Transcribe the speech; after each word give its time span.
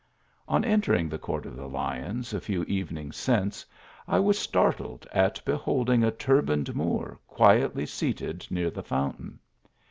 On 0.47 0.65
entering 0.65 1.09
the 1.09 1.19
Court 1.19 1.45
of 1.45 1.55
the 1.55 1.67
Lions, 1.69 2.33
a 2.33 2.41
few 2.41 2.63
even 2.63 2.97
ings 2.97 3.17
since, 3.17 3.67
I 4.07 4.17
was 4.17 4.39
startled 4.39 5.05
at 5.11 5.39
beholding 5.45 6.03
a 6.03 6.11
turbanecl 6.11 6.73
Moor 6.73 7.19
quietly 7.27 7.85
seated 7.85 8.47
near 8.49 8.71
the 8.71 8.81
fountain. 8.81 9.37